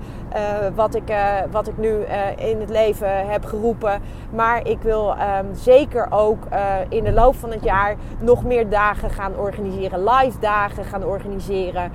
wat, 0.75 0.95
ik, 0.95 1.15
wat 1.50 1.69
ik 1.69 1.79
nu 1.79 1.89
in 2.37 2.61
het 2.61 2.71
leven 2.71 3.29
heb 3.29 3.45
geroepen. 3.45 4.00
Maar 4.35 4.67
ik 4.67 4.83
wil 4.83 5.11
um, 5.11 5.55
zeker 5.55 6.07
ook 6.11 6.45
in 6.89 7.05
de 7.05 7.12
loop 7.12 7.35
van 7.35 7.50
het 7.50 7.65
jaar 7.65 7.97
nog 8.21 8.45
meer 8.45 8.69
dagen 8.69 9.11
gaan 9.11 9.37
organiseren. 9.37 10.05
Live 10.05 10.39
dagen 10.39 10.85
gaan 10.85 11.05
organiseren. 11.05 11.93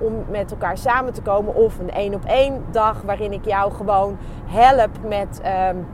om 0.00 0.24
met 0.30 0.50
elkaar 0.50 0.78
samen 0.78 1.12
te 1.12 1.22
komen. 1.22 1.54
Of 1.54 1.78
een 1.78 1.90
één 1.90 2.14
op 2.14 2.24
één 2.24 2.64
dag 2.70 3.02
waarin 3.02 3.32
ik 3.32 3.44
jou 3.44 3.72
gewoon 3.72 4.18
help 4.46 4.90
met. 5.08 5.40
Um, 5.70 5.86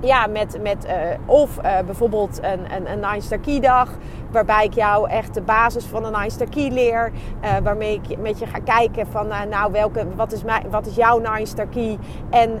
ja, 0.00 0.26
met, 0.26 0.58
met 0.62 0.86
of 1.26 1.60
bijvoorbeeld 1.60 2.38
een, 2.42 2.74
een, 2.74 3.02
een 3.02 3.22
Star 3.22 3.38
Key 3.38 3.60
dag. 3.60 3.88
Waarbij 4.30 4.64
ik 4.64 4.74
jou 4.74 5.08
echt 5.08 5.34
de 5.34 5.42
basis 5.42 5.84
van 5.84 6.04
een 6.04 6.12
Nine 6.12 6.48
Key 6.50 6.68
leer. 6.68 7.12
Uh, 7.44 7.56
waarmee 7.62 8.00
ik 8.02 8.18
met 8.18 8.38
je 8.38 8.46
ga 8.46 8.58
kijken 8.58 9.06
van 9.06 9.26
nou 9.48 9.72
welke, 9.72 10.06
wat, 10.16 10.32
is 10.32 10.44
mijn, 10.44 10.70
wat 10.70 10.86
is 10.86 10.94
jouw 10.94 11.18
Nine 11.18 11.66
Key. 11.70 11.98
En 12.30 12.60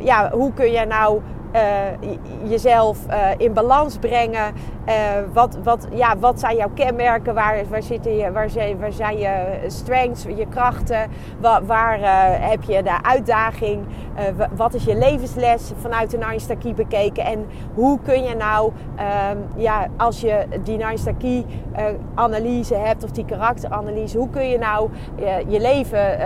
ja, 0.00 0.30
hoe 0.30 0.52
kun 0.52 0.70
jij 0.70 0.84
nou 0.84 1.20
jezelf 2.44 2.98
in 3.36 3.52
balans 3.52 3.98
brengen. 3.98 4.54
wat, 5.32 5.58
wat, 5.62 5.86
ja, 5.92 6.18
wat 6.18 6.40
zijn 6.40 6.56
jouw 6.56 6.70
kenmerken? 6.74 7.34
Waar, 7.34 7.68
waar, 7.68 7.82
zitten 7.82 8.16
je, 8.16 8.32
waar, 8.32 8.50
zijn, 8.50 8.78
waar 8.78 8.92
zijn 8.92 9.18
je 9.18 9.64
strengths, 9.66 10.22
je 10.22 10.46
krachten? 10.48 11.10
Waar, 11.40 11.66
waar 11.66 11.98
heb 12.48 12.62
je 12.62 12.82
de 12.82 13.02
uitdaging? 13.02 13.84
wat 14.56 14.74
is 14.74 14.84
je 14.84 14.96
levensles 14.96 15.72
vanuit 15.76 16.10
de 16.10 16.18
Nine 16.18 16.56
Key 16.58 16.74
bekeken? 16.74 17.24
En 17.24 17.46
hoe 17.74 17.98
kun 18.02 18.22
je 18.22 18.34
nou, 18.34 18.72
ehm, 18.96 19.36
ja, 19.56 19.86
als 19.96 20.20
je 20.20 20.46
die 20.62 20.76
Nine 20.76 21.16
Key 21.18 21.44
analyse 22.14 22.74
hebt 22.74 23.04
of 23.04 23.10
die 23.10 23.24
karakteranalyse, 23.24 24.18
hoe 24.18 24.30
kun 24.30 24.48
je 24.48 24.58
nou 24.58 24.90
je 25.48 25.60
leven 25.60 26.18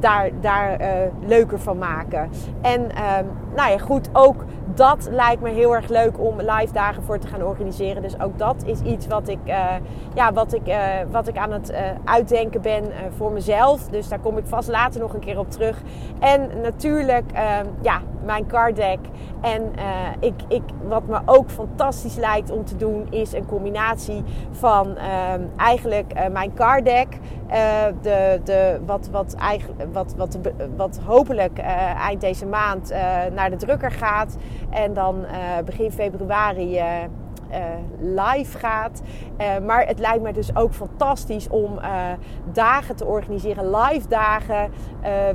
daar, 0.00 0.30
daar 0.40 0.78
leuker 1.26 1.58
van 1.58 1.78
maken? 1.78 2.28
En 2.62 2.90
ehm, 2.90 3.24
nou 3.56 3.70
ja, 3.70 3.78
goed, 3.78 4.08
ook 4.12 4.44
dat 4.74 5.08
lijkt 5.10 5.42
me 5.42 5.50
heel 5.50 5.74
erg 5.74 5.88
leuk 5.88 6.20
om 6.20 6.40
live 6.40 6.72
dagen 6.72 7.02
voor 7.02 7.18
te 7.18 7.26
gaan 7.26 7.42
organiseren. 7.42 8.02
Dus 8.02 8.20
ook 8.20 8.38
dat 8.38 8.62
is 8.64 8.80
iets 8.80 9.06
wat 9.06 9.28
ik, 9.28 9.38
uh, 9.46 9.74
ja, 10.14 10.32
wat 10.32 10.54
ik, 10.54 10.68
uh, 10.68 10.76
wat 11.10 11.28
ik 11.28 11.36
aan 11.36 11.52
het 11.52 11.70
uh, 11.70 11.78
uitdenken 12.04 12.62
ben 12.62 12.84
voor 13.16 13.32
mezelf. 13.32 13.88
Dus 13.88 14.08
daar 14.08 14.18
kom 14.18 14.38
ik 14.38 14.46
vast 14.46 14.68
later 14.68 15.00
nog 15.00 15.14
een 15.14 15.20
keer 15.20 15.38
op 15.38 15.50
terug. 15.50 15.82
En 16.18 16.50
natuurlijk, 16.62 17.32
ehm, 17.32 17.66
ja, 17.80 18.00
mijn 18.24 18.46
card 18.46 18.76
deck. 18.76 18.98
En 19.46 19.72
ik, 20.20 20.34
ik, 20.48 20.62
wat 20.88 21.06
me 21.06 21.20
ook 21.24 21.50
fantastisch 21.50 22.16
lijkt 22.16 22.50
om 22.50 22.64
te 22.64 22.76
doen, 22.76 23.06
is 23.10 23.32
een 23.32 23.46
combinatie 23.46 24.22
van 24.50 24.96
ehm, 24.96 25.40
eigenlijk 25.56 26.30
mijn 26.32 26.54
card 26.54 26.84
deck. 26.84 27.08
de, 28.02 28.40
de, 28.44 28.80
wat, 28.86 29.08
wat, 29.08 29.36
wat, 29.92 30.14
wat, 30.16 30.38
wat 30.76 31.00
hopelijk 31.04 31.58
eind 31.98 32.20
deze 32.20 32.46
maand 32.46 32.90
naar 33.34 33.50
de 33.50 33.56
drukker 33.56 33.90
gaat. 33.90 34.36
En 34.70 34.94
dan 34.94 35.24
begin 35.64 35.92
februari 35.92 36.80
uh, 37.50 37.56
live 38.00 38.58
gaat. 38.58 39.02
maar 39.66 39.86
het 39.86 39.98
lijkt 39.98 40.22
me 40.22 40.32
dus 40.32 40.56
ook 40.56 40.72
fantastisch 40.72 41.48
om 41.48 41.78
dagen 42.52 42.96
te 42.96 43.04
organiseren, 43.04 43.70
live 43.70 44.08
dagen, 44.08 44.70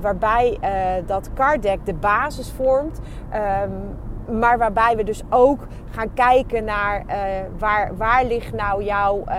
waarbij 0.02 0.58
dat 1.06 1.30
card 1.34 1.62
deck 1.62 1.86
de 1.86 1.94
basis 1.94 2.52
vormt. 2.52 3.00
Um, 3.34 3.98
maar 4.32 4.58
waarbij 4.58 4.96
we 4.96 5.04
dus 5.04 5.22
ook 5.30 5.68
gaan 5.92 6.14
kijken 6.14 6.64
naar 6.64 7.04
uh, 7.08 7.16
waar, 7.58 7.98
waar 7.98 8.26
ligt 8.26 8.54
nou 8.54 8.84
jouw, 8.84 9.24
uh, 9.28 9.36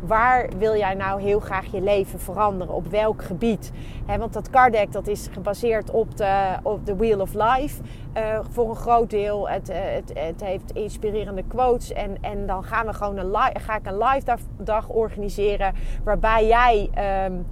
waar 0.00 0.48
wil 0.58 0.76
jij 0.76 0.94
nou 0.94 1.22
heel 1.22 1.40
graag 1.40 1.66
je 1.66 1.80
leven 1.80 2.20
veranderen, 2.20 2.74
op 2.74 2.86
welk 2.86 3.22
gebied. 3.22 3.72
Want 4.18 4.32
dat 4.32 4.50
card 4.50 4.92
dat 4.92 5.06
is 5.06 5.28
gebaseerd 5.32 5.90
op 5.90 6.16
de, 6.16 6.56
op 6.62 6.86
de 6.86 6.96
Wheel 6.96 7.20
of 7.20 7.34
Life 7.34 7.82
uh, 8.16 8.38
voor 8.50 8.68
een 8.68 8.76
groot 8.76 9.10
deel. 9.10 9.48
Het, 9.48 9.70
het, 9.72 10.12
het 10.14 10.44
heeft 10.44 10.72
inspirerende 10.72 11.42
quotes 11.48 11.92
en, 11.92 12.16
en 12.20 12.46
dan 12.46 12.64
gaan 12.64 12.86
we 12.86 12.92
gewoon 12.92 13.16
een 13.16 13.36
ga 13.60 13.76
ik 13.76 13.86
een 13.86 13.98
live 13.98 14.36
dag, 14.56 14.88
organiseren 14.88 15.74
waarbij 16.04 16.46
jij... 16.46 16.90
Um, 17.26 17.46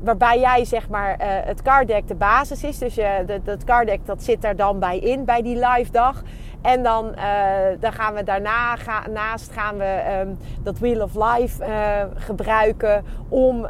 waarbij 0.00 0.40
jij 0.40 0.64
zeg 0.64 0.88
maar 0.88 1.10
uh, 1.10 1.26
het 1.26 1.62
card 1.62 1.86
deck 1.86 2.08
de 2.08 2.14
basis 2.14 2.64
is. 2.64 2.78
Dus 2.78 2.94
je, 2.94 3.22
dat, 3.26 3.44
dat 3.44 3.64
card 3.64 3.86
deck 3.86 4.06
dat 4.06 4.22
zit 4.22 4.44
er 4.44 4.56
dan 4.56 4.78
bij 4.78 4.98
in, 4.98 5.24
bij 5.24 5.42
die 5.42 5.66
live 5.66 5.90
dag. 5.92 6.22
En 6.62 6.82
dan, 6.82 7.14
uh, 7.16 7.22
dan 7.80 7.92
gaan 7.92 8.14
we 8.14 8.24
daarna, 8.24 8.76
naast 9.10 9.52
gaan 9.52 9.76
we 9.76 10.02
um, 10.20 10.38
dat 10.62 10.78
Wheel 10.78 11.02
of 11.02 11.14
Life 11.14 11.66
uh, 11.66 12.02
gebruiken 12.14 13.04
om, 13.28 13.66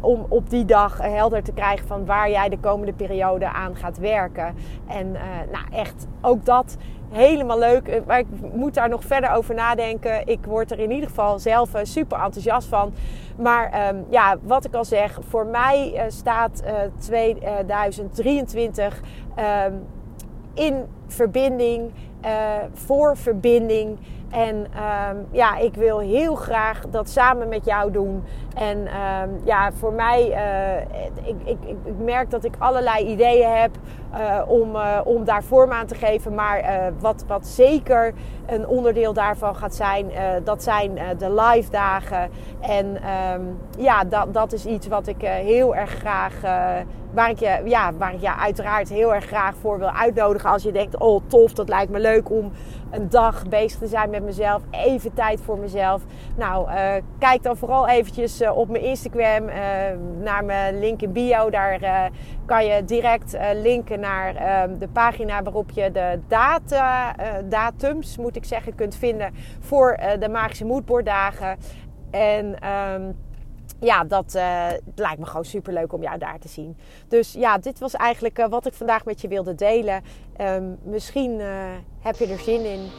om 0.00 0.26
op 0.28 0.50
die 0.50 0.64
dag 0.64 0.98
helder 0.98 1.42
te 1.42 1.52
krijgen 1.52 1.86
van 1.86 2.06
waar 2.06 2.30
jij 2.30 2.48
de 2.48 2.58
komende 2.58 2.92
periode 2.92 3.48
aan 3.48 3.76
gaat 3.76 3.98
werken. 3.98 4.54
En 4.88 5.12
nou 5.52 5.64
echt, 5.70 6.06
ook 6.20 6.44
dat 6.44 6.76
helemaal 7.12 7.58
leuk. 7.58 8.02
Maar 8.06 8.18
ik 8.18 8.26
moet 8.52 8.74
daar 8.74 8.88
nog 8.88 9.04
verder 9.04 9.30
over 9.30 9.54
nadenken. 9.54 10.26
Ik 10.26 10.44
word 10.44 10.70
er 10.70 10.78
in 10.78 10.90
ieder 10.90 11.08
geval 11.08 11.38
zelf 11.38 11.70
super 11.82 12.18
enthousiast 12.18 12.68
van. 12.68 12.92
Maar 13.36 13.88
um, 13.88 14.04
ja, 14.08 14.36
wat 14.42 14.64
ik 14.64 14.74
al 14.74 14.84
zeg, 14.84 15.18
voor 15.28 15.46
mij 15.46 15.92
uh, 15.94 16.02
staat 16.08 16.62
uh, 16.64 16.72
2023 16.98 19.00
um, 19.66 19.86
in 20.54 20.84
verbinding, 21.06 21.90
voor 22.72 23.16
verbinding. 23.16 23.98
En 24.32 24.56
um, 24.56 25.26
ja, 25.30 25.56
ik 25.56 25.74
wil 25.74 25.98
heel 25.98 26.34
graag 26.34 26.80
dat 26.90 27.08
samen 27.08 27.48
met 27.48 27.64
jou 27.64 27.90
doen. 27.90 28.24
En 28.54 28.78
um, 28.78 29.40
ja, 29.44 29.72
voor 29.72 29.92
mij, 29.92 30.28
uh, 30.28 31.28
ik, 31.28 31.36
ik, 31.44 31.56
ik, 31.64 31.98
merk 31.98 32.30
dat 32.30 32.44
ik 32.44 32.54
allerlei 32.58 33.06
ideeën 33.06 33.50
heb 33.50 33.70
uh, 34.14 34.42
om, 34.46 34.76
om 35.04 35.24
daar 35.24 35.42
vorm 35.42 35.72
aan 35.72 35.86
te 35.86 35.94
geven. 35.94 36.34
Maar 36.34 36.92
wat, 36.98 37.24
wat 37.26 37.46
zeker 37.46 38.12
een 38.46 38.66
onderdeel 38.66 39.12
daarvan 39.12 39.54
gaat 39.54 39.74
zijn, 39.74 40.10
dat 40.44 40.62
zijn 40.62 40.98
de 41.18 41.34
live 41.34 41.70
dagen. 41.70 42.30
En 42.60 42.86
um, 43.34 43.58
ja, 43.78 44.04
dat, 44.04 44.34
dat 44.34 44.52
is 44.52 44.66
iets 44.66 44.88
wat 44.88 45.06
ik 45.06 45.20
heel 45.20 45.76
erg 45.76 45.90
graag, 45.90 46.34
waar, 47.14 47.30
ik 47.30 47.38
je, 47.38 47.60
ja, 47.64 47.92
waar 47.92 48.14
ik 48.14 48.20
je 48.20 48.36
uiteraard 48.36 48.88
heel 48.88 49.14
erg 49.14 49.24
graag 49.24 49.54
voor 49.56 49.78
wil 49.78 49.90
uitnodigen. 49.90 50.50
Als 50.50 50.62
je 50.62 50.72
denkt, 50.72 50.98
oh 50.98 51.20
tof, 51.26 51.52
dat 51.52 51.68
lijkt 51.68 51.90
me 51.90 52.00
leuk 52.00 52.30
om 52.30 52.52
een 52.90 53.08
dag 53.08 53.48
bezig 53.48 53.78
te 53.78 53.86
zijn 53.86 54.10
met 54.10 54.22
mezelf. 54.22 54.62
Even 54.70 55.14
tijd 55.14 55.40
voor 55.40 55.58
mezelf. 55.58 56.02
Nou, 56.36 56.68
kijk 57.18 57.42
dan 57.42 57.56
vooral 57.56 57.88
eventjes 57.88 58.40
eh, 58.40 58.56
op 58.56 58.68
mijn 58.68 58.82
Instagram 58.82 59.48
uh, 59.48 59.54
naar 60.20 60.44
mijn 60.44 60.78
link 60.78 61.02
in 61.02 61.12
bio. 61.12 61.50
Daar 61.50 62.10
kan 62.46 62.66
je 62.66 62.84
direct 62.84 63.36
linken 63.54 64.00
naar 64.00 64.34
ehm, 64.34 64.78
de 64.78 64.88
pagina 64.88 65.42
waarop 65.42 65.70
je 65.70 65.90
de 65.92 66.20
data, 66.28 67.14
datums, 67.48 68.16
moet 68.16 68.36
ik 68.36 68.44
zeggen, 68.44 68.74
kunt 68.74 68.94
vinden 68.94 69.34
voor 69.60 69.98
de 70.18 70.28
Magische 70.28 70.64
Moodboarddagen. 70.64 71.56
En... 72.10 72.56
Um, 72.94 73.16
ja, 73.82 74.04
dat 74.04 74.34
uh, 74.34 74.66
lijkt 74.94 75.18
me 75.18 75.26
gewoon 75.26 75.44
super 75.44 75.72
leuk 75.72 75.92
om 75.92 76.02
jou 76.02 76.18
daar 76.18 76.38
te 76.38 76.48
zien. 76.48 76.76
Dus 77.08 77.32
ja, 77.32 77.58
dit 77.58 77.78
was 77.78 77.94
eigenlijk 77.94 78.38
uh, 78.38 78.46
wat 78.46 78.66
ik 78.66 78.72
vandaag 78.72 79.04
met 79.04 79.20
je 79.20 79.28
wilde 79.28 79.54
delen. 79.54 80.02
Um, 80.40 80.78
misschien 80.82 81.30
uh, 81.38 81.46
heb 82.00 82.16
je 82.16 82.26
er 82.26 82.38
zin 82.38 82.64
in. 82.64 82.90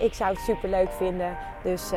ik 0.00 0.14
zou 0.14 0.34
het 0.34 0.42
super 0.42 0.68
leuk 0.68 0.92
vinden. 0.92 1.36
Dus 1.62 1.90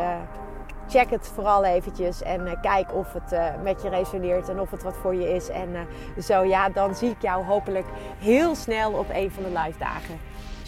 check 0.88 1.10
het 1.10 1.28
vooral 1.28 1.64
eventjes 1.64 2.22
en 2.22 2.60
kijk 2.62 2.94
of 2.94 3.14
het 3.14 3.62
met 3.64 3.82
je 3.82 3.90
resoneert 3.90 4.50
en 4.50 4.60
of 4.60 4.72
het 4.72 4.84
wat 4.84 4.98
voor 4.98 5.16
je 5.16 5.34
is. 5.34 5.50
En 5.50 5.88
zo 6.20 6.44
ja, 6.44 6.70
dan 6.70 6.96
zie 6.96 7.10
ik 7.10 7.22
jou 7.22 7.46
hopelijk 7.46 7.86
heel 8.20 8.56
snel 8.56 8.92
op 8.92 9.10
een 9.10 9.32
van 9.32 9.44
de 9.44 9.50
live 9.50 9.80
dagen. 9.80 10.20